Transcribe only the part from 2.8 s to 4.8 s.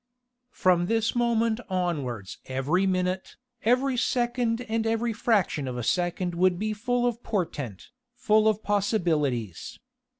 minute, every second